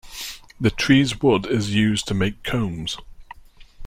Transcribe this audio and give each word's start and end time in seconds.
The 0.59 0.71
tree's 0.71 1.21
wood 1.21 1.45
is 1.45 1.75
used 1.75 2.07
to 2.07 2.15
make 2.15 2.41
combs. 2.41 2.97